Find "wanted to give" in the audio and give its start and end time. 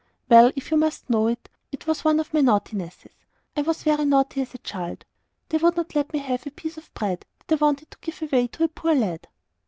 7.65-8.19